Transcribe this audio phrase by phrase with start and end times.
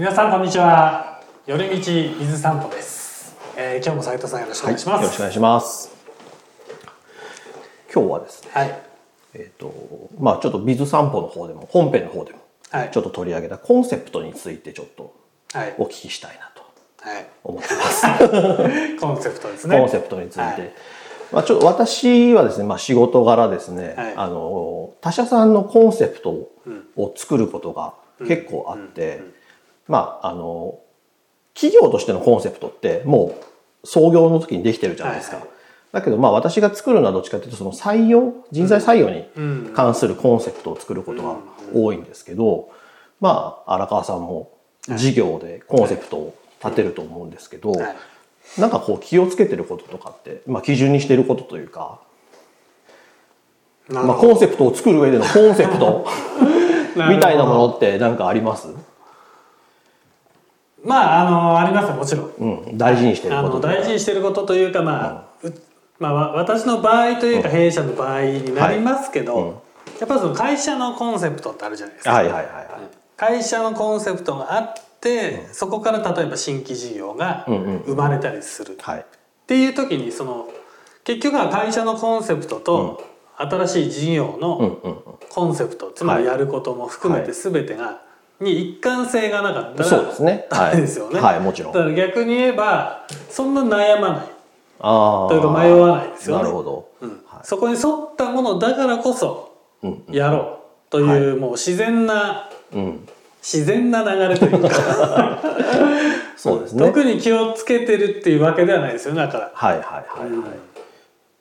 [0.00, 1.20] 皆さんこんにちは。
[1.44, 5.02] 寄り道伊豆散歩です、えー、今日も斉藤さんよろしくお願いします。
[5.02, 5.94] よろしくお願いします。
[7.94, 8.82] 今日はですね、はい。
[9.34, 12.38] えっ、とまあちょっとビズ散歩の方でも本編の方でも
[12.70, 12.90] はい。
[12.90, 15.14] ちょっと取り上げたコンセプトについてちょっと
[15.52, 15.74] はい。
[15.76, 16.62] お聞きしたいなと
[17.06, 17.26] はい。
[17.44, 18.06] 思ってます。
[18.98, 19.76] コンセプトですね。
[19.76, 20.40] コンセプトについて。
[20.40, 20.72] はい。
[21.30, 24.14] まあ、ちょっと私はですね、まあ、仕事柄ですね、はい。
[24.16, 26.30] あの他社さんのコンセプト
[26.96, 27.92] を作ることが
[28.26, 29.38] 結構あって、
[29.90, 30.78] まああの
[31.54, 33.34] 企業としてのコンセプトっても
[33.82, 35.36] う創業の時にできてるじゃないですか。
[35.36, 35.54] はいはい。
[35.92, 39.72] だけどまあ私が作るのはどっちかというとその採用人材採用にうん。
[39.74, 41.36] 関するコンセプトを作ることが
[41.74, 42.70] 多いんですけど、
[43.20, 44.52] まあ荒川さんも
[44.88, 47.96] 事業でコンセプトを立てると思うんですけど、はい。
[48.58, 52.00] なんかこう気をつけてることとかって、まあ、基準にしてることというか、
[53.88, 56.06] まあ、コンセプトを作る上でのコンセプト
[57.08, 58.68] みたいなものって何かあります、
[60.84, 62.32] まああのありますよもちろん。
[62.70, 63.74] うん、大事にしてるあのこととか。
[63.74, 65.52] 大事にしてることというかまあ、う
[65.98, 69.44] まあわ私の場合というか弊社の場合になりますけど、はい。
[69.44, 69.54] うん
[69.98, 72.66] やっぱりその会社のコンセプトってあるじゃないですか、はいはいはいはい、
[73.18, 79.04] 会社のコンセプトがあって、そこから例えば新規事業がうんうん生まれたりする、っはい。
[79.46, 80.48] ていう時にその
[81.04, 83.04] 結局は会社のコンセプトと
[83.36, 85.00] 新しい事業うんのうんうん。
[85.28, 88.00] コンセプト、つまりやることも含めて全てが、
[88.40, 90.46] に一貫性がなかったらそうですね。
[90.50, 91.72] ダメですよね、はいもちろん。
[91.72, 94.26] だから逆に言えばそんな悩まない。
[94.82, 96.42] ああというか迷わないですよね。
[96.42, 97.10] なるほど、うん。
[97.10, 97.18] はい。
[97.42, 103.08] そこに沿ったものだからこそうんやろうという、もう自然なうん、
[103.42, 105.38] 自然な流れというか。
[106.36, 106.86] そうですね。
[106.86, 109.50] 特に気をつけてるっていうわけではないですよねだから。
[109.52, 110.40] はいはいはいはい、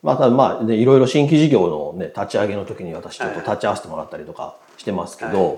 [0.03, 5.53] まあただまあねいろいろ新規事業のね立ち上げの時に私ちょっと立ち会わせてもらったりとかしてますけど、は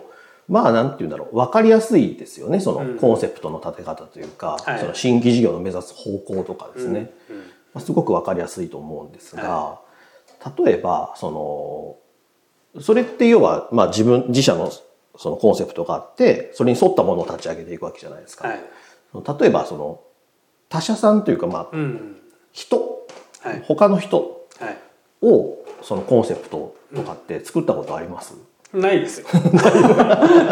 [0.52, 1.36] まあなんて言うんだろう。
[1.36, 2.60] 分かりやすいですよね。
[2.60, 4.80] そのコンセプトの立て方というか、はい。
[4.80, 7.38] その新規事業の目指す方向とかですね、うん。
[7.38, 7.44] ま
[7.76, 9.80] あ、すごく分かりやすいと思うんですが、
[10.58, 11.98] 例えばそ
[12.76, 14.72] のそれって要は、まあ、自分自社の
[15.18, 18.50] そのコンセプトがあってそれに沿ったものを立ち上げていくわけじゃないですか。
[18.50, 18.60] はい。
[19.40, 20.02] 例えばその
[20.68, 22.18] 他社さんというかまあうん。
[22.52, 23.08] 人。
[23.40, 23.64] はい。
[23.66, 24.78] 他の人はい、
[25.22, 28.36] をそのコンセプトとかって作ったことあります、
[28.74, 29.28] ないですよ。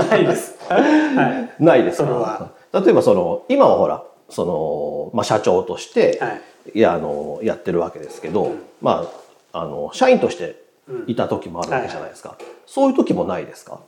[0.09, 0.57] ないです。
[0.67, 1.63] はい。
[1.63, 2.03] ないですか？
[2.07, 2.51] それは。
[2.73, 6.41] 例えばその今はほらその、まあ、社長として、はい。
[6.75, 9.07] い、やあのやってるわけですけど、ま
[9.53, 10.61] ああの社員として
[11.07, 12.37] いた時もあるわけじゃないですか、
[12.67, 13.79] そういう時もないですか？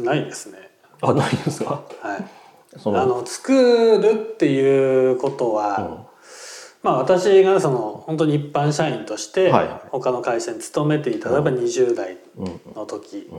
[0.00, 0.70] ないですね。
[1.02, 1.82] あないですか？
[2.00, 2.24] はい。
[2.80, 3.52] そのあの作
[3.98, 6.06] るっていうことは、
[6.84, 9.50] まあ私がその本当に一般社員として
[9.90, 12.18] 他の会社に勤めていた例えば20代
[12.76, 13.30] の時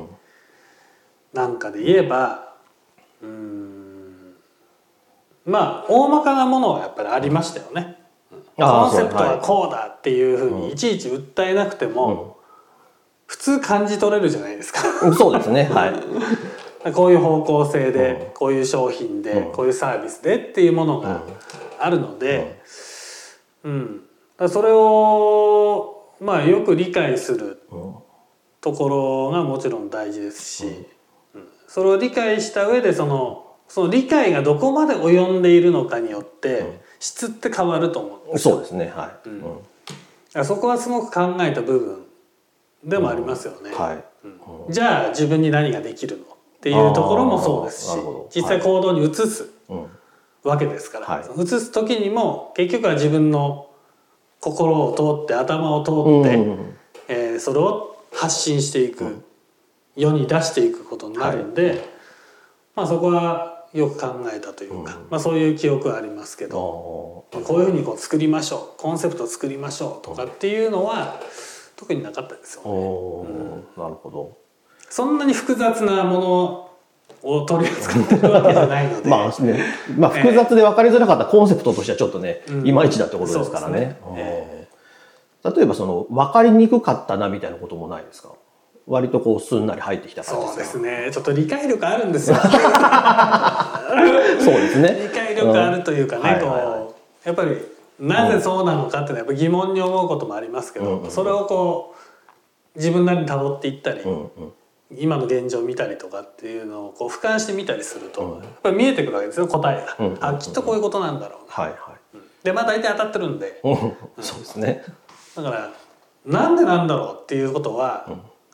[1.32, 2.56] なんかで言えば
[3.22, 4.34] うーん
[5.46, 8.00] まあ大まかなものはやっぱりありましたよね。
[8.58, 10.76] コンセプトははいこうだっていうふうにい。
[10.76, 12.40] ちいち訴えなくても
[13.28, 14.80] 普通感じ取れるじゃないですか。
[15.14, 15.70] そうですね。
[15.72, 15.94] はい。
[16.94, 21.22] こういう方向性で、こういう商品で、こういうサービスでっていうものが
[21.80, 22.62] あるので、
[23.66, 24.02] うん、
[24.38, 27.64] だそれをまあよく理解する
[28.62, 30.66] ところがもちろん大事ですし、
[31.34, 31.48] うん。
[31.68, 38.54] それを理解した上でそのその理解がどこまで及んでいるのかによって質って変わると思うんですよ。
[38.56, 38.94] そうですね。
[38.96, 40.46] はい、うん。
[40.46, 42.06] そこはすごく考えた部分
[42.84, 43.72] でもありますよね。
[43.74, 44.04] はい。
[44.70, 46.28] じゃあ自分に何ができるのっ
[46.62, 47.98] ていうところもそうですし
[48.36, 49.88] 実際行動に移すうん
[50.46, 51.42] わけですから、はい。
[51.42, 53.70] 移す時にも結局は自分の
[54.40, 56.78] 心を通って頭を通うんって、うん。
[57.08, 59.26] えーそれを発信していく、
[59.96, 61.84] 世に出していくことになるんで、
[62.76, 67.44] まあそこはよく考えたというか、まあ、そういう記憶はありますけあど、ー。
[67.44, 71.20] こういうふうにこう作りましょうコンセプトを作りましょうとかっていうのは
[71.76, 73.64] 特になかったですよね。
[73.76, 74.38] なるほど。
[74.90, 76.65] そんなに複雑なもの
[77.24, 79.64] を取り扱ってるわけじゃないので、まあね、
[79.98, 82.68] まあ複雑で分かりづらかったコンセプトとしてはちょっとね、うん。
[82.68, 83.80] いまいちだってことですからね。
[83.80, 83.98] ね。
[84.16, 84.56] えうん
[85.56, 88.30] 例えばその分かりにくかったなみたいなこともないですか？
[88.88, 91.10] 割とこうすんなり入ってきた感じそうですかね。
[91.14, 92.36] ちょっと理解力あるんですよ。
[94.42, 95.00] そうですね。
[95.04, 96.50] 理解力あるというかね、うん。
[96.50, 96.80] はいはいはい。
[96.80, 96.96] こ
[97.26, 97.58] うやっぱり
[98.00, 101.12] なぜそうなのかっていうのはやっぱ疑問に思うこともありますけど、うんうん。
[101.12, 101.94] それをこ
[102.76, 104.30] う自分なりに辿っていったり、うんうん
[104.92, 112.18] 今の現状を見たりとかっていうのをこう俯瞰してみたりすると、やっぱり見えてくるわけですよ答えが、うんうんうんあきっとこういうことなんだろうな、はいはい。
[112.44, 113.60] でまあ大体当たってるんで。
[113.64, 113.76] うん。
[114.24, 114.84] そうですね。
[115.36, 115.72] だから
[116.26, 118.08] なんでなんだろうっていうことは、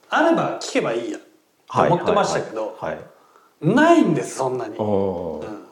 [0.10, 1.20] あれば聞けばいいや
[1.74, 3.00] と思ってましたけど、はい。
[3.62, 5.40] ないんですそんなに、うん。
[5.40, 5.68] うん。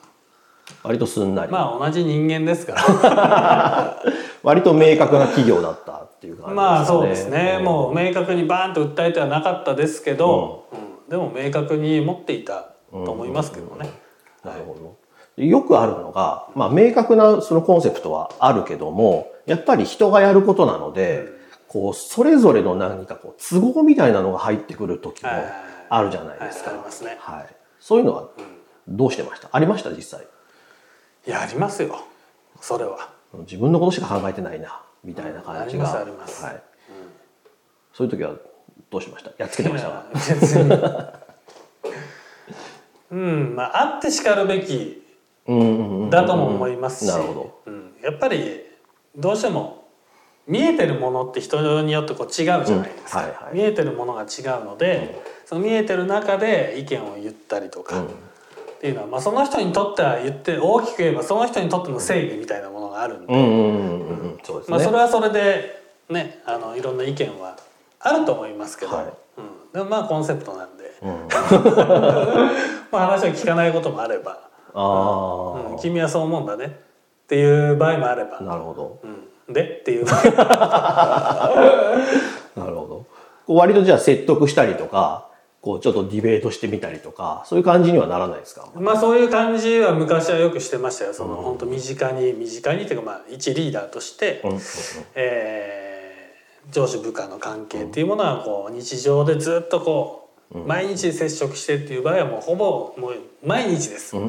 [0.83, 4.03] 割とすんなり、まあ同じ人間ですから。
[4.43, 6.55] 割と明確な企業だったっていう感じね。
[6.55, 7.63] まあそうですね、ん。
[7.63, 10.75] もう明確にバーンと訴えてはなかったですけど、う
[11.07, 11.09] ん。
[11.09, 13.89] でも明確に持っていたと思いますけどね、
[14.43, 14.97] なるほど。
[15.43, 21.25] よくあるのが、まあ、明確なそのコンセプトはあるけども、やっぱり人がやることなので、
[21.69, 25.29] こう、それぞれの何かこう、都合みたいなのが入ってくる時も
[25.89, 26.71] あるじゃないですか。
[26.71, 27.17] はいありますね。
[27.19, 27.55] はい。
[27.79, 28.27] そういうのは
[28.87, 29.47] どうしてました？
[29.51, 29.91] ありました？
[29.91, 30.27] 実際。
[31.25, 32.03] いやありますよ。
[32.59, 33.13] それは。
[33.47, 35.85] 自分のことしか考えてないな、みたいな感じが。
[35.85, 36.63] はい。
[37.93, 38.33] そういう時は
[38.89, 39.31] どうしました？
[39.37, 40.03] やっつけてました
[43.11, 45.03] うんまああってしかるべき。
[46.11, 47.09] だとも思いますし、
[48.03, 48.61] やっぱり
[49.15, 49.87] どうしても
[50.45, 58.09] 見えてるものって人によってこう違うじゃないですか、見えてるものが違うので、その見えてる中で意見を言ったりとか、うん
[58.79, 63.33] っていうのは、まあ、その人にとっては言って大きく言えばその人にとっての正義みたいなものがあるんで。
[64.69, 67.57] まあ、それはそれでねあのいろんな意見は
[67.99, 69.05] あると思いますけど、はい。
[69.05, 69.13] うん、
[69.73, 71.09] でもまあコンセプトなんで、うん、
[72.89, 74.39] まあ、話を聞かないこともあれば、
[74.73, 76.67] あうん、君はそう思うんだね。
[76.67, 78.37] っていう場合もあれば。
[78.39, 78.99] あ、、なるほど。
[79.03, 79.79] うん、で？
[79.81, 80.13] っていう な
[82.55, 83.05] るほど。
[83.53, 85.28] 割とじゃあ説得したりとか、
[85.61, 88.69] こうちょっとディベートしてみたりとか、そういう感じにはならないですか？
[88.75, 91.13] まあそういう感じは昔はよくしてましたよ。
[91.13, 94.59] その本当身近に身近にっていうかまあ一リーダーとして、うん
[95.15, 95.89] えー
[96.71, 104.15] 上司部下の関係っていうものはこう日常でずっとこう毎日接触してっていう場合はもうほぼもう毎日です。
[104.15, 104.27] も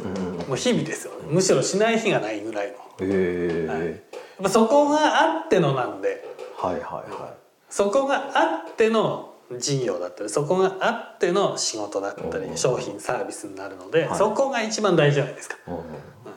[0.50, 1.26] う日々ですよね。
[1.28, 2.74] むしろしない日がないぐらいの。
[3.00, 4.02] え、
[4.40, 6.24] っぱそこがあってのなんで。
[6.56, 7.34] はい、はいは
[7.68, 15.60] そこがあっての事業だったりそこがあっての仕事だったりうん商品サービスになるので、はいそこが一番大事じゃないですか,、い。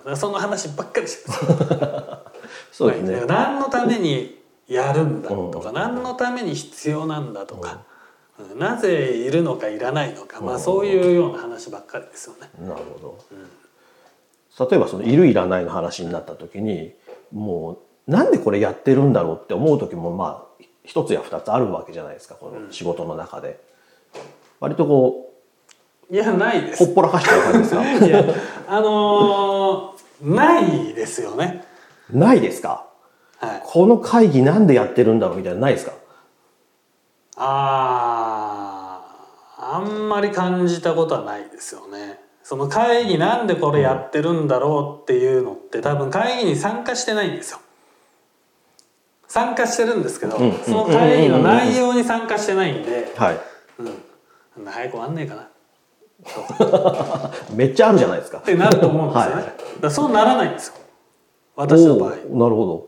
[0.05, 1.43] うんその話ばっかりしてます
[2.71, 3.15] そうですね。
[3.15, 7.81] はい何のためにやるんだとか、うん何のために必要なんだとか、
[8.39, 12.49] うんなぜいるのかいらないのか、まあそういうような話ばっかりですよね。
[12.59, 13.17] なるほ
[14.57, 14.67] ど。
[14.69, 16.93] 例えばそのいるいらないの話になった時に、
[17.31, 17.77] も
[18.07, 22.35] うなんでこれやってるんだろうって思う時もまあ一つや二つあるわけじゃないですか。
[22.35, 23.59] この仕事の中で。
[24.59, 25.33] 割とこ
[26.11, 26.91] いやないでうほす。
[26.91, 27.83] っぽらかしちゃう感じですか？
[28.05, 28.23] いや
[28.67, 31.65] あのーないですよね。
[32.11, 32.85] ないですか？
[33.39, 33.61] はい。
[33.65, 35.93] この会議なんでやってるんだろうみたいなのないですか？
[37.37, 39.01] あ
[39.57, 42.19] ああんまり感じたことはないですよね。
[42.43, 47.59] その会議なんでこれやってるんだろうっていうのって多分会議に参加してないんですよ。
[49.33, 53.39] 参加してるんですけど、うんその会議の内容に参加してないんで、はい。
[53.79, 55.51] うん、早く終わんねえかなっ
[57.55, 58.37] めっちゃあるじゃないですか。
[58.37, 59.41] てなると思うんですよね。
[59.41, 60.75] はいだそうならないんですよ。
[61.55, 62.09] 私の場合。
[62.09, 62.87] なるほど。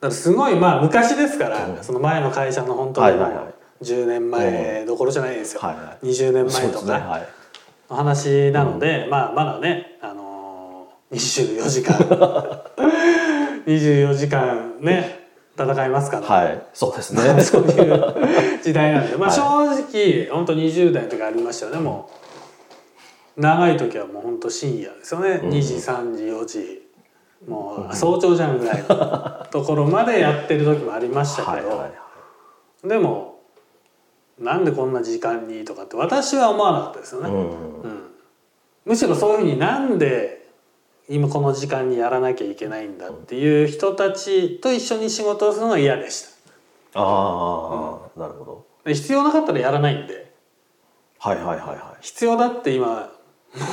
[0.00, 5.60] からすごいまあ昔ですから、その前の会社の本当にもうはいはいはい10年前どころじゃないですよ。
[5.60, 6.46] はいはい20年。
[6.46, 6.92] 前とか。
[6.92, 7.28] はい。
[7.90, 11.96] の話なので、まあまだね、あのー、24時間
[13.66, 15.26] 24時間ね
[15.58, 16.62] 戦いますから、はい。
[16.74, 17.22] そうですね。
[17.42, 22.10] そういう時代なんで、 まあ、はい正直本当20代の時ありましたよねも
[23.36, 26.82] う長い時はもう本当深夜ですよね、2時3時4時
[27.46, 31.86] もう早朝じゃんぐらいのところまでやってる時もありましたけど、はいはいは
[32.84, 32.88] い。
[32.88, 33.40] でも
[34.38, 37.30] なんでこんな時間にとかって私は思わなかったですよね。
[37.30, 37.36] うん。
[37.38, 38.06] うん
[38.86, 40.45] むしろそういうふうになんで
[41.08, 47.00] 今この時間にやらなきゃいけないんだっていう人たちと一緒に仕事をするのが嫌でした。
[47.00, 48.66] ああ、なるほど。
[48.84, 50.32] で必要なかったらやらないんで。
[51.18, 52.04] はいはいはいはい。
[52.04, 53.12] 必要だって今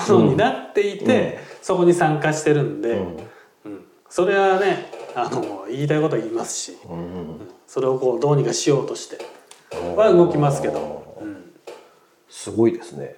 [0.09, 3.17] ものになっていて、そこに参加してるんで、うん。
[3.65, 3.85] うん。
[4.09, 6.97] それはねあの言いたいことは言いますし、うん。
[6.97, 7.49] うん。
[7.65, 9.17] それをこうどうにかしようとして
[9.95, 11.51] は動きますけど、うん。
[12.29, 13.15] すごいですね。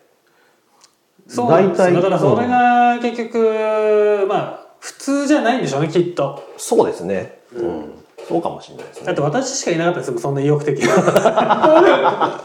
[1.28, 6.44] そう大体だからそれが結局まあ普通じゃないんでしょうねきっと。
[6.58, 7.40] そうですね。
[7.54, 7.92] うん。
[8.28, 9.06] そうかもしれないですね。
[9.08, 12.42] だって私しかいなかったですもんそんな意欲的な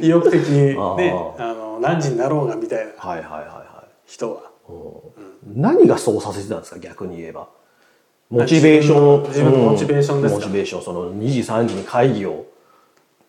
[0.00, 4.40] 意欲的に ねあの何時になろうがみたいなはいはいはいは人は。
[4.40, 4.42] い。
[5.54, 7.48] 何がそうさせてたんですか逆に言えば。
[8.30, 9.22] モチベーション。
[9.28, 10.82] 自分のうんモチベーションですかモチベーション。
[10.82, 12.44] その2時3時に会議を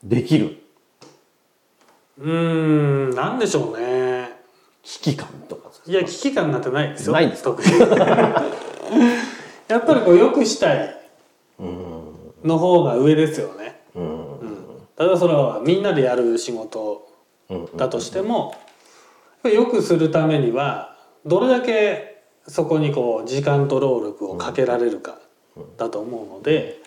[0.03, 0.57] できる
[2.19, 3.96] うーんなんでしょうね
[4.87, 5.69] 危機感とか。
[5.85, 7.13] いや危機感なんてないですよ。
[7.13, 7.51] ないんですか？
[7.51, 7.69] 特に。
[9.67, 10.97] やっぱりこうよくしたい
[11.59, 14.25] の方が上ですよね、うん。
[14.95, 17.05] ただそれはみんなでやる仕事
[17.75, 18.57] だとしても、やっぱ
[19.43, 25.19] ぱり良くするためにはどれだけそこにこう時間と労力をかけられるか
[25.77, 26.79] だと思うので、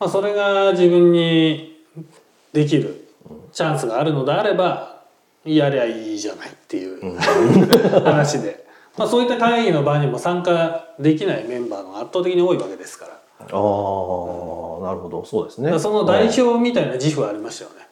[0.00, 1.80] まあ、それが自分に
[2.52, 3.08] できる
[3.52, 4.97] チャンスがあるのであれば
[5.44, 7.18] やりゃいいじゃないっていう
[8.04, 8.66] 話で、
[8.96, 13.12] まあ、そういった会議の場にも参加できないメンバーが圧倒的に多いわけですから。
[13.12, 15.24] ああ、なるほど。
[15.24, 15.78] そうですね。
[15.78, 17.86] その代表みたいな自負はありましたよね。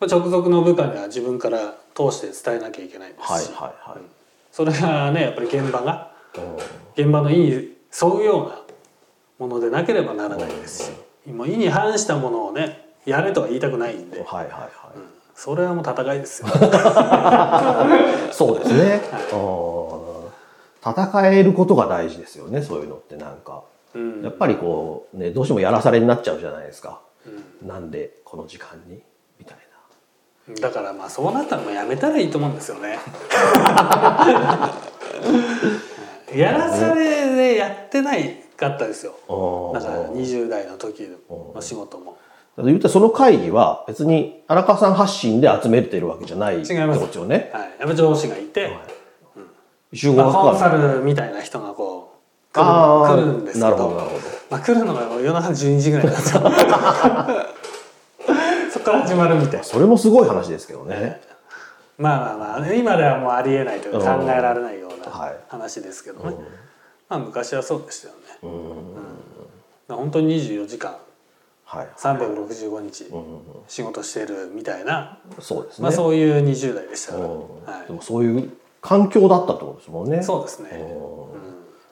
[0.00, 0.08] うん。
[0.08, 4.00] 直属の部下には自分から通して伝えなきゃいけないですし、はいはいはい。
[4.52, 7.02] それがねやっぱり現場がうん。
[7.04, 8.60] 現場の意に沿うような
[9.38, 10.92] ものでなければならないです
[11.26, 14.68] し、もう意に反したものをねやれとは言いたくないんで、はいはいはい、
[15.38, 16.48] それはもう戦いですよ。
[18.32, 19.00] そうですね、
[19.32, 19.36] う
[20.04, 20.08] ん
[20.80, 23.64] 戦えることが大事ですよねそういうのってなんか。
[23.94, 24.22] うん。
[24.22, 27.00] やっぱりこうねどうしてもやらされになっちゃうじゃないですか、
[27.62, 29.02] なんでこの時間に？
[29.38, 29.58] みたい
[30.60, 32.98] だからまあそうなったらもうやめたらいいと思うんですよね。
[36.34, 39.14] やらされでやってないかったですよ。
[39.74, 42.16] なだから20代の時の仕事も。
[42.64, 47.16] 言ったらその会議は別に荒川さん発信で集めてるわけじゃない違います。
[47.16, 47.50] よね。
[47.52, 48.42] はい、やっぱ上司がい。
[48.44, 48.76] て、
[49.92, 52.18] 集合まあ、コンサルみたいな人がこ
[52.52, 53.70] う来る来るんですけど。
[53.70, 54.22] なるほどなるほど。
[54.50, 56.42] まあ、来るのが夜中12時ぐらいなんですよ。
[58.72, 59.58] そこから始まるみたい。
[59.58, 61.20] なそれもすごい話ですけどね。
[61.96, 65.30] まあまあまあ今ではもうありえないというか考えられないようはい。
[65.30, 66.36] な話ですけどね、
[67.08, 68.20] まあ昔はそうでしたよね、
[69.88, 69.96] うん。
[69.96, 70.96] 本当に24時間
[71.68, 71.88] はい。
[71.98, 73.04] 365日
[73.68, 75.82] 仕事してるみたいな、そうですね。
[75.82, 77.30] まあ、そういう20代でしたから、うん。
[77.30, 80.20] はでもそういう環境だったってことですもんね。
[80.20, 80.70] い、そうですね、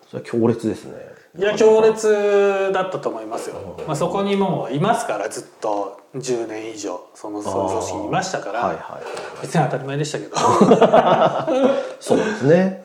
[0.09, 0.95] それは強烈ですね。
[1.39, 9.43] いや強烈だったと思いますよ、まあ、そこにもういますからずっと10年以上その組織にいましたから、はいはい。
[9.43, 10.37] 別に当たり前でしたけど。
[12.01, 12.83] そうですね。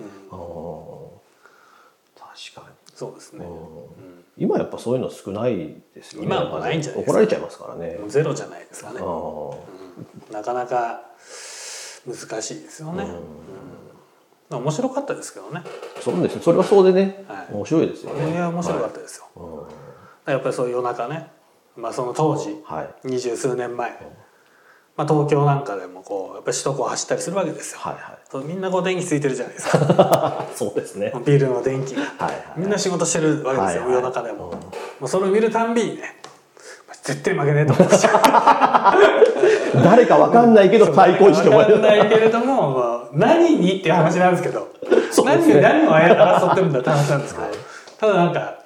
[2.20, 2.76] 確かに。
[2.94, 3.46] そうですね、
[4.38, 6.28] 今やっぱそういうの少ないですよね。
[6.28, 8.00] 今はもうないんじゃないですか怒られちゃいますからね。
[8.08, 9.00] ゼロじゃないですかね。
[9.00, 9.54] あー。
[10.32, 11.02] なかなか
[12.08, 13.10] 難しいですよね、うん。
[14.50, 15.62] まあ面白かったですけどね。
[16.02, 16.42] そうですね。
[16.42, 18.36] それはそうでねはい、面白いですよいね。
[18.36, 19.68] や面白かったですよ、
[20.26, 21.32] やっぱりそういう夜中ね、
[21.76, 23.08] まあ、その当時はい。
[23.08, 23.92] 二十数年前、
[25.02, 30.48] まあ、東京なんかでもこうやっぱり首都高を走ったりするわけですよ、はいはそうみんなこう電気ついてるじゃないですか。
[30.50, 30.56] い。
[30.56, 31.12] そうですね。
[31.26, 31.96] ビルの電気。
[31.96, 32.36] が、はいはい。
[32.56, 33.92] みんな仕事してるわけですよ、はいはい。
[33.96, 34.54] 夜中でも、も
[35.02, 36.22] うそれを見るたんびにね
[37.04, 38.96] 絶対負けねえと思ってた
[39.84, 44.60] 誰かわかんないけど対抗してもら分かんないえけれども、まあ、何にっていう話なんですけど。
[44.60, 44.68] ね。
[45.26, 47.48] 何に何を争ってるんだって話なんですけど、
[48.00, 48.62] ただなんか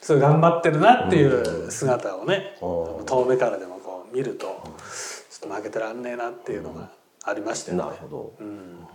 [0.00, 3.06] そう頑張ってるなっていう姿をね、うん。
[3.06, 4.62] 遠目からでもこう見ると
[5.44, 6.90] ちょっと負けてらんねえなっていうのが
[7.22, 7.96] ありましたよねなる。
[7.96, 8.34] ほど。
[8.40, 8.86] うん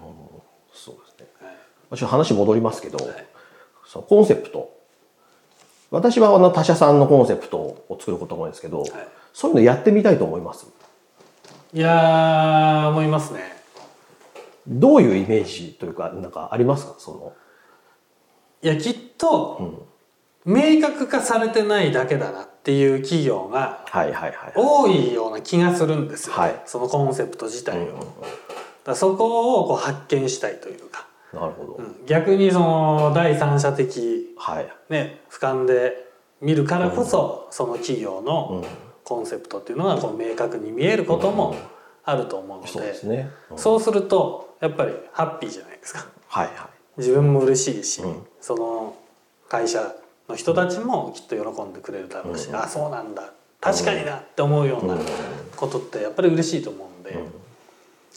[0.73, 1.27] そうですね。
[1.41, 2.97] はいまあちょっと話戻りますけど、
[3.87, 4.77] そのコンセプト。
[5.91, 8.83] 私はあの他社さんのコンセプトを作ることも多いんですけど、
[9.33, 10.67] そういうのやってみたいと思います？
[11.73, 13.41] いやー思いますね。
[14.67, 16.95] どういうイメージというか、なんかありますか？
[16.99, 17.33] その。
[18.61, 19.87] いやきっと、
[20.45, 23.83] 明確化されてないだけだなっていう企業が。
[24.55, 27.81] 多いような気がするんですよ、ねはいそのコンセプト自体を。
[27.81, 28.05] うんうんうん
[28.85, 31.73] だそこをこう発見したいというか、なるほど。
[31.73, 34.69] うん逆にその第三者的、はい。
[34.89, 36.07] ね、俯瞰で
[36.41, 38.63] 見るからこそ、その企業の
[39.03, 41.55] コンセプトっていうのがこう明確に見えることも
[42.05, 43.29] あると思うので,、そうですね。
[43.51, 46.55] うんそうするとやっぱりハッピーじゃないですかはいはい。
[46.97, 48.95] 自分も嬉しいし、うんその
[49.49, 49.93] 会社
[50.29, 54.97] の人たちもきっと喜んでくれるだろうし、あそうなんだ確かになって思うような
[55.55, 57.13] ことってやっぱり嬉しいと思うんで、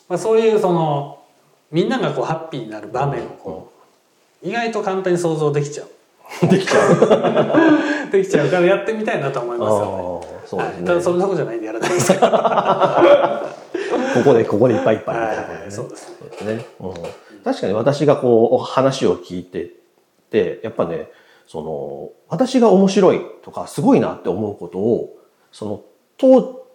[0.08, 1.22] まあ、そういうその
[1.70, 3.72] みんながこうハッピーになる場面をこ
[4.44, 5.88] う意外と簡単に想像できちゃう。
[6.48, 8.10] できちゃう。
[8.10, 8.48] できちゃう。
[8.48, 10.22] からやってみたいなと思いますよ
[10.58, 10.64] ね。
[10.64, 10.84] はい。
[10.84, 12.12] ただそれどころじゃないんでやらないです。
[12.12, 12.36] けど、こ
[14.24, 15.42] こでここでいっぱいいっぱいみたいな。
[15.42, 16.16] ことはいそうですね。
[16.18, 16.66] そうですね。
[16.80, 16.94] うん、
[17.44, 19.70] 確かに私がこう話を聞いて
[20.30, 21.10] てやっぱね
[21.52, 25.18] その私が面白いとかすごいなって思うことを
[25.52, 25.82] その
[26.16, 26.66] 当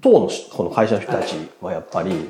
[0.00, 2.28] 当のしこの会社の人たちはやっぱり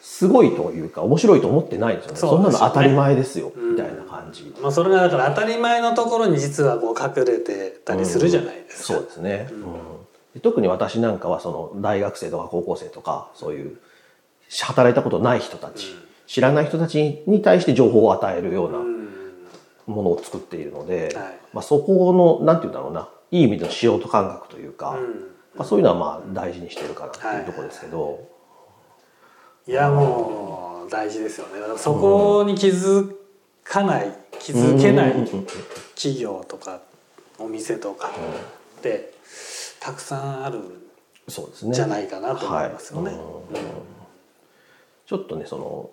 [0.00, 2.18] すごいというか面白いと思ってないんですよね。
[2.18, 2.44] そね。
[2.46, 3.70] なの当たり前ですよ、うん。
[3.72, 4.52] みたいな感じ。
[4.60, 8.94] まあ、それがだから当たり前のところに実はこう隠れてたりするじゃないですか。
[8.94, 9.60] そうですね、うん。
[10.34, 13.78] で特に私なんかはその大学生とか高校生とかそういう
[14.62, 15.94] 働いたことない人たち、
[16.26, 18.93] 知らない人たちに対して情報を与えるようなうん
[19.86, 21.38] ものを作っているので、はい。
[21.52, 25.34] まあ、そこのなんて言うんだろうないい意味での素人感覚というか、うん。
[25.56, 28.28] まあ、そういうのはまあ大事にしてるかなっていうところですけど、
[29.66, 31.78] いやも大事ですよね。
[31.78, 33.14] そこに気づ
[33.62, 35.12] かない気づけない
[35.94, 36.80] 企業とか
[37.38, 38.10] お店とか
[38.78, 39.14] って
[39.80, 40.60] たくさんある
[41.28, 43.12] そうですねじゃないかなと思いますよね。
[43.12, 43.20] はい。
[45.06, 45.90] ちょっとねその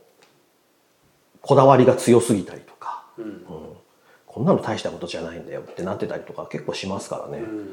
[1.41, 3.25] こだわりが強すぎたりとか、うん。
[3.25, 3.41] うん
[4.31, 7.57] こんなの大したことじゃないんだよってなってたりとか結構しますからね、うん。
[7.57, 7.63] ま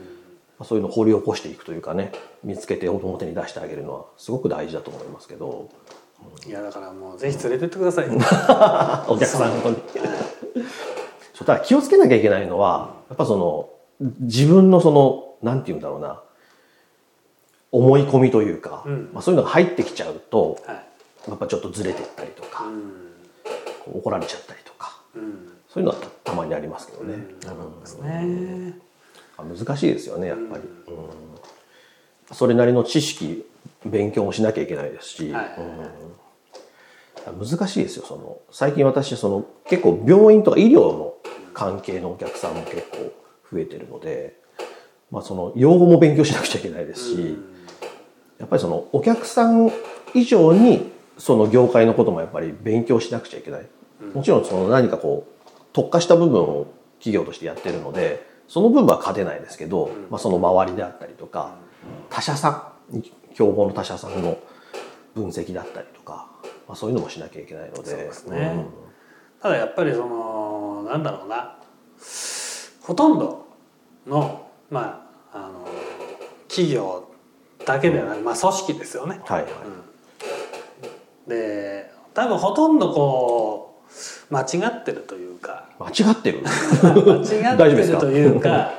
[0.61, 2.13] あそういうのを掘り起こしていくというかね
[2.43, 5.69] 見つけて表に出してあげるのはすごく大事だと思いますけど。
[6.47, 8.09] いやだからもうぜひ連れてってください。
[8.09, 8.15] よ。
[9.09, 9.77] お客さんの方に
[11.33, 16.23] そうただ気をつけなきゃいけないのはやっぱその自分のそのなんて言うんだろうな
[17.71, 19.11] 思い込みというか、うん。
[19.13, 20.85] まあ、そういうのが入ってきちゃうとはい。
[21.29, 23.99] やっぱちょっとずれてったりとか、うん。
[23.99, 25.58] 怒られちゃったりとかうん。
[25.69, 28.75] そういうのはたたまにありますけどね、なるほどですね。
[29.37, 30.93] まあ難しいですよねやっぱり、う
[32.33, 32.35] ん。
[32.35, 33.47] それなりの知識
[33.85, 35.35] 勉強もしなきゃいけないですし、
[37.27, 41.15] 難しいですよその最近私その結構病院とか医療の
[41.55, 43.13] 関係のお客さんも結構
[43.51, 44.39] 増えてるので、
[45.11, 47.39] まあ、その用語も勉強しなくちゃいけないですし、
[48.39, 49.71] やっぱりそのお客さん
[50.15, 53.67] 以上にその業界のこともやっぱり勉強しなくちゃいけない。
[54.15, 55.38] もちろんその何かこう
[55.79, 56.67] 特化した部分を
[56.99, 61.55] 企業としてやってるのでその部分は勝てないですけど、まあ、その周りであったりとか
[62.11, 64.39] 他社さん競合の他社さんの
[65.15, 66.27] 分析だったりとか、
[66.67, 67.85] まあ、そういうのもしなきゃいけないので。
[67.85, 68.65] そうですね。
[69.41, 71.57] ただやっぱりそのなんだろうな。
[72.83, 73.47] ほとんど
[74.05, 75.65] のまああの
[76.49, 77.09] 企業
[77.65, 79.21] だけではない、まあ組織ですよね。
[79.25, 79.49] はいは
[81.27, 83.68] い、で多分ほとんどこう
[84.31, 85.65] 間違ってるというか。
[85.79, 86.43] 間違ってる？
[86.43, 88.73] 間違ってるというか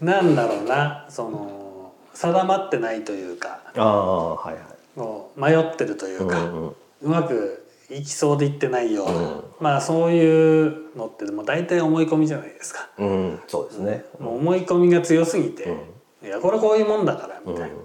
[0.00, 1.06] なんだろうな。
[1.08, 3.60] その定まってないというか。
[3.76, 4.64] ああはいはい。
[4.98, 9.44] もう迷ってるというか、うんうんうまくいきそうでいってないような、うん。
[9.60, 12.88] まあそういうのってもう大体思い込みじゃないですか。
[12.96, 14.04] うん、そうですね。
[14.20, 15.76] もう思い込みが強すぎて、
[16.22, 17.76] いやこれこういうもんだからみたいな、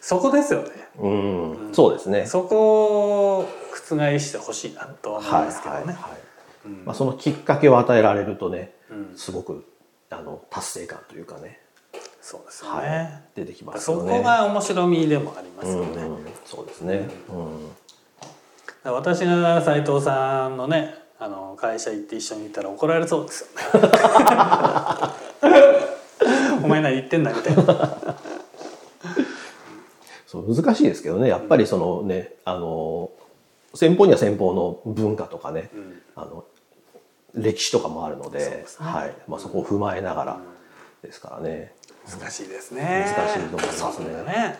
[0.00, 0.70] そこですよね。
[0.98, 1.74] うん、うん。
[1.74, 2.24] そうですね。
[2.24, 3.48] そこを
[3.96, 5.80] 覆してほしいなとは思いはいますけどね。
[5.80, 6.28] はいはい。
[6.84, 9.64] まあそのきっかけを与えられるとね、うんすごく
[10.10, 11.60] あの達成感というかね、
[12.20, 13.24] そうですよはね。
[13.36, 13.96] い、出てきますね。
[13.96, 16.02] こが面白みでもありますよね。
[16.02, 17.08] うんうん、そうですね。
[18.84, 23.88] 私が斉藤さんのねあの会社行って一緒に行ったら怒られそうですよね。
[26.62, 28.18] お前何言ってんだみたいな。
[30.26, 31.28] そう難しいですけどね。
[31.28, 33.10] やっぱりそのね、あの
[33.78, 35.70] 先方には先方の文化とかね、
[36.16, 36.44] あの
[37.32, 40.40] 歴史とかもあるので、ねはい、まあそこを踏まえながら
[41.00, 41.72] ですからね。
[42.10, 43.06] 難しいですね。
[43.16, 44.58] 難しいと思いますねそんなね。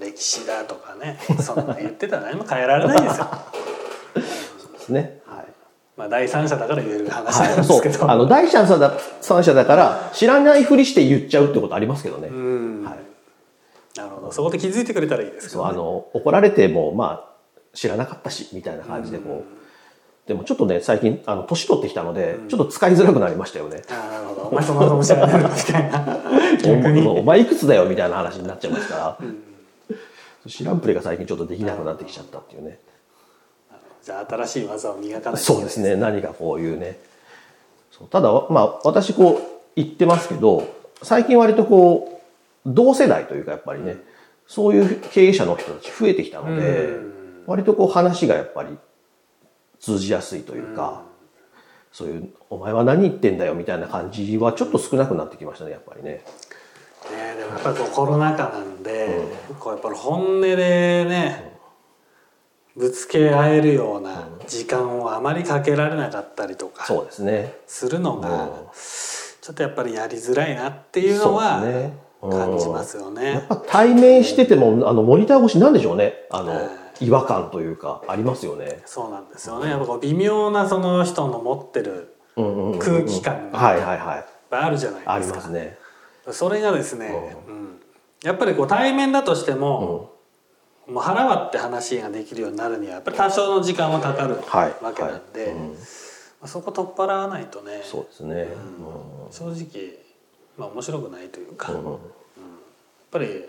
[0.00, 3.28] 歴史だとかね、そんなの言ってたら何も変えられないですよ。
[4.72, 5.20] ですね。
[5.26, 5.46] はい。
[5.98, 8.10] まあ第三者だから言える話なんはい、そうですけど。
[8.10, 12.28] あの第三者だ三者だから知らないふりして言っちゃうってことありますけどね。
[12.28, 12.84] うん。
[12.84, 12.96] はい
[13.98, 14.32] なるほど。
[14.32, 15.68] そこで気づいてくれたらいいですけど、ね。
[15.68, 17.35] そうあの怒られてもまあ
[17.76, 23.82] 知らなかったしみたいな感じでこう、でもちょっとね最近あの年取ってきたので、ちょっと使いづらくなりましたよね。
[23.90, 24.42] あーなるほど。
[24.48, 26.20] お前そんなことも知らなみたいな。
[26.64, 27.06] 逆に。
[27.06, 29.18] おお前いくつだよみたいな話になっちゃいますから、
[30.48, 32.80] 知らんプレが最近ちょっとできなくなってきちゃったっていうね。
[34.02, 35.38] じゃあ新しい技を磨かないといけない。
[35.42, 35.96] そうですね。
[35.96, 36.98] 何かこういうね。
[37.90, 38.08] そう。
[38.08, 39.42] ただまあ私こう
[39.76, 40.66] 言ってますけど
[41.02, 42.22] 最近割とこ
[42.64, 43.96] う同世代というかやっぱりね、
[44.46, 46.96] そういう経営者の人たち増えてきたので、
[47.46, 48.76] 割とこう話がやっぱり
[49.78, 51.02] 通じやすいというか、
[51.92, 56.10] そういう「お前は何言ってんだよ」みたいな感じはちょっと少なくなってきましたねやっぱりね。
[57.10, 59.20] ねでもやっぱりこうコロナ禍なんで、
[59.60, 61.56] こうやっぱり本音でね
[62.76, 67.54] ぶつけ合えるような時間をあまりかけられなかったりとかそうですね。
[67.66, 68.48] するのがうん。
[69.40, 71.98] ちょっとやっぱりやりづらいなっていうのはそうですね。
[72.22, 72.30] うん。
[72.30, 73.46] 感じますよやっね。
[73.48, 76.26] ぱ対面しててもあのモニター越しなんでしょうね。
[76.30, 78.82] あの、はい違和感というかありますよね。
[78.86, 79.70] そうなんですよね。
[79.70, 82.78] やっぱこう微妙なその人の持ってるうんうんうんうん。
[82.78, 84.24] 空気感がはいはいはい。
[84.50, 85.12] あるじゃないですか。
[85.14, 85.78] ありますね。
[86.30, 87.80] それがですね、うん。
[88.22, 90.14] やっぱりこう対面だとしても、
[90.88, 94.84] もう腹割って話ができるようになるにはやっぱり多少の時間はかかるはい。
[94.84, 95.52] わけなんで、はい。
[95.52, 95.70] うん。
[95.70, 95.76] ま
[96.42, 97.80] あそこ取っ払わないとね。
[97.84, 98.48] そうですね。
[99.30, 99.98] 正直、
[100.56, 101.78] まあ、面白くないというか、うん。
[101.78, 101.92] うん。
[101.92, 101.98] やっ
[103.10, 103.44] ぱり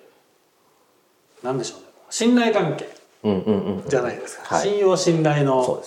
[1.44, 1.86] なんでしょうね。
[2.10, 2.86] 信頼関係。
[2.86, 4.70] うんうんうんじゃないですか、はい。
[4.70, 5.84] 信用信頼の。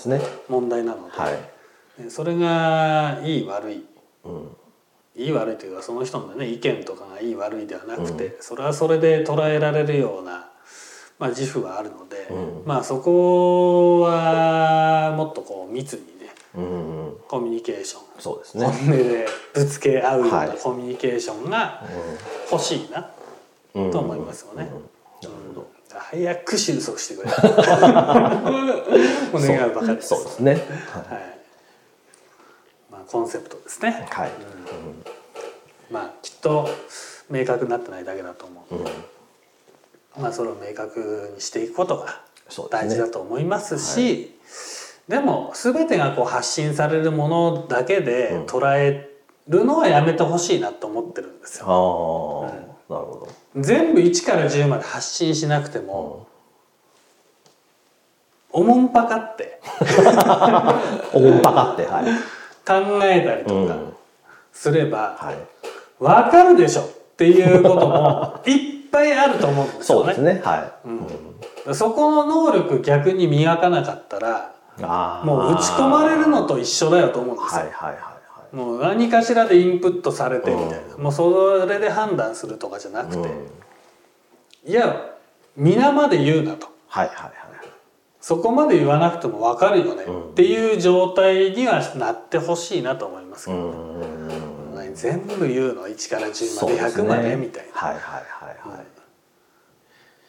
[0.48, 2.02] 問題なので、はい。
[2.02, 3.84] でそれがいい悪い。
[4.24, 4.56] うん。
[5.16, 10.46] いい悪いというかその人のね意見とかがいい悪いではなくて、それはそれで捉えられるような
[11.20, 12.62] まあ、自負はあるので、うん。
[12.64, 17.16] まあそこはもっとこう密にねうんうん。
[17.28, 18.96] コミュニケーションそうです本ね。
[18.96, 20.56] 音でぶつけ合うようはない。
[20.56, 21.82] コミュニケーションが
[22.50, 23.10] 欲しいな
[23.74, 24.64] うんと思いますよね。
[24.64, 24.76] なる
[25.54, 25.69] ほど。
[25.98, 27.30] 早く収束してくれ。
[29.32, 30.08] お願うばかりです。
[30.08, 30.52] そうですね。
[30.52, 30.62] はい。
[32.90, 34.06] まあコンセプトですね。
[34.10, 34.30] はい。
[35.90, 36.68] まあきっと
[37.28, 38.74] 明確になってないだけだと思う。
[38.76, 38.84] うん
[40.18, 42.20] まあそれを明確にしていくことが
[42.70, 44.36] 大事だと思いますし、
[45.08, 49.08] でも全てがこう発信されるものだけでうん捉え
[49.48, 52.48] るのはやめてほしいなと思ってるんですあよ。
[52.48, 56.26] あ、なるほ全部1から10まで発信しなくてども、
[58.50, 59.60] おもんぱかって
[61.14, 61.22] うん。
[61.28, 62.04] おもんぱかって、はい。
[62.66, 63.96] 考えたりとかうん
[64.52, 65.36] すれば、はい。
[66.02, 70.18] わかるでしょっていうことも いっぱいあると思うんですよねそうです。
[70.22, 70.42] ね。
[70.44, 74.50] はうんそこの能力逆に磨かなかったら。
[75.24, 77.60] もう打ち込まれるのと一緒だよと思うんですよ。
[77.60, 78.09] はいはいはいはい。
[78.52, 84.70] もう何かしらでインプットされてみたいな、もうそれで判断するとかじゃなくて、うん。
[84.70, 85.14] いや
[85.56, 86.68] 皆まで言うなと。
[86.88, 87.32] はいはいはい。
[88.20, 90.30] そこまで言わなくても分かるよね、うん。
[90.30, 94.74] っていう状態にはなってほしいなと思いますけど、うん。
[94.74, 97.30] 何全部言うの？1から10までそうです100まで？
[97.30, 98.84] ねみたいな、はいはいはいは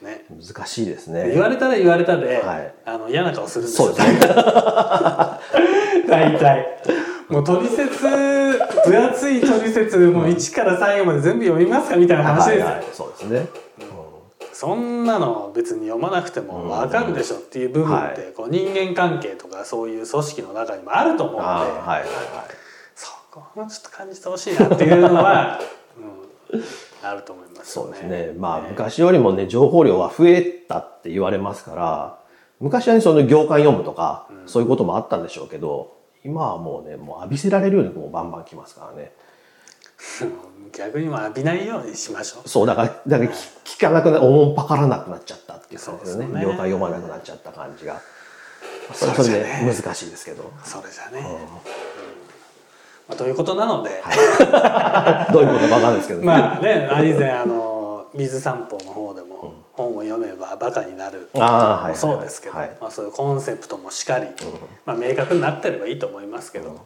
[0.01, 0.05] い。
[0.05, 0.25] ね。
[0.29, 1.31] 難しいですね。
[1.31, 2.73] 言われたら言われたで、はい。
[2.86, 3.88] あの嫌な顔するんですよ。
[3.89, 4.19] そうですね。
[6.07, 6.77] 大体
[7.32, 13.72] もう取説分厚い取説もう1から最後まで全部読みますかみたいな話ですよ、はいはいそうですね。
[14.54, 22.06] そんなの別に読まなくても分かるでしょっていう部分って、はいこう人間関係とかそういう組織の中にもあると思うので、はいはいはい。
[22.94, 25.60] そこもちょっと感じてほしいなっていうのは、
[26.54, 26.63] うん、
[27.02, 27.89] あると思いますよね。
[27.89, 28.34] そうですね。
[28.38, 32.20] まあ、昔よりもね、情報量は増えたって言われますから、
[32.60, 39.12] 昔はね、その行間読むとか、そういうこともあったんでしょうけど、今はもうね、もう浴びせられるようにもうバンバン来ますからね。
[40.21, 42.49] うん逆にも浴びないようにしましょう。
[42.49, 43.34] そう、だから、だから聞
[43.65, 46.25] 聞かなくな、おもんぱからなくなっちゃったっていう感じですよね。
[46.25, 47.99] そうですね読まなくなっちゃった感じが。
[48.93, 50.51] それはそれで難しいですけど。
[50.63, 51.19] それじゃね。
[51.19, 51.36] うん
[53.07, 53.89] まあ、ということなので、
[55.34, 56.23] どういうことかわかんないですけど。
[56.23, 59.11] まあね、以前あの水散歩の方
[59.82, 61.30] 本を読めばバカになる。
[61.36, 61.96] ああ、はいはいはい。
[61.98, 62.78] そうですけど、はい。
[62.80, 64.28] まあ、そういうコンセプトもしかり、
[64.86, 66.78] まあ、明確になってればいいと思いますけど、うん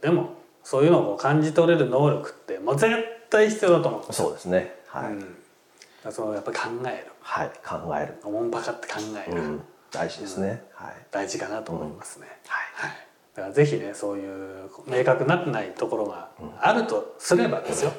[0.00, 0.30] でも
[0.64, 2.90] そういうのを感じ取れる能力ってもう絶
[3.28, 4.74] 対必要だと思うそうですね。
[4.86, 5.12] はい。
[5.12, 7.50] うん、そのやっぱり考えるはい。
[7.64, 8.14] 考える。
[8.24, 8.94] おもんばかって考
[9.26, 9.62] える、うん。
[9.90, 10.62] 大事ですね。
[10.74, 10.92] はい。
[11.10, 12.88] 大事かなと思いますね、はい。
[12.88, 12.96] はい、
[13.34, 16.28] だからぜひねそういう明確になってないところが
[16.60, 17.96] あるとすればですよ、も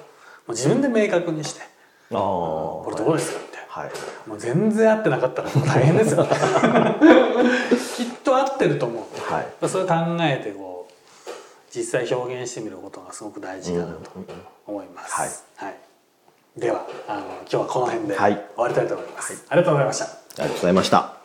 [0.49, 2.17] う自分で明確にしてああ。
[2.17, 3.39] 「これどこですか?」。
[3.71, 4.29] はい。
[4.29, 6.25] もう全然合ってなかったらもう大変ですよ。
[7.95, 9.33] きっと合ってると思う。
[9.33, 9.69] はい。
[9.69, 10.93] それを考えてこう
[11.73, 14.11] 実際表現してみることがすごく大事かなと
[14.67, 15.75] 思います、はい。
[16.57, 18.33] ではあの今日はこの辺ではい。
[18.33, 20.05] 終わりたいと思います、ありがとうございました。
[20.05, 21.20] ありがとうございました。